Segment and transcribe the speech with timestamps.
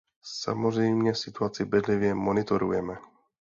[0.43, 2.97] Samozřejmě situaci bedlivě monitorujeme.